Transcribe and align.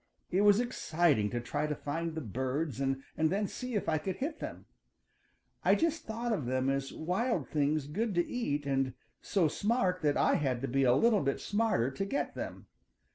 It 0.31 0.41
was 0.41 0.59
exciting 0.59 1.29
to 1.29 1.39
try 1.39 1.67
to 1.67 1.75
find 1.75 2.15
the 2.15 2.21
birds 2.21 2.81
and 2.81 3.03
then 3.15 3.45
see 3.45 3.75
if 3.75 3.87
I 3.87 3.99
could 3.99 4.15
hit 4.15 4.39
them. 4.39 4.65
I 5.63 5.75
just 5.75 6.05
thought 6.05 6.33
of 6.33 6.47
them 6.47 6.69
as 6.71 6.91
wild 6.91 7.47
things 7.47 7.85
good 7.85 8.15
to 8.15 8.25
eat 8.25 8.65
and 8.65 8.95
so 9.21 9.47
smart 9.47 10.01
that 10.01 10.17
I 10.17 10.37
had 10.37 10.59
to 10.63 10.67
be 10.67 10.81
a 10.85 10.95
little 10.95 11.21
bit 11.21 11.39
smarter 11.39 11.91
to 11.91 12.03
get 12.03 12.33
them. 12.33 12.65